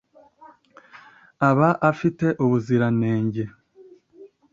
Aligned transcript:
Aba 1.49 1.69
afite 1.89 2.25
ubuziranenge 2.43 3.43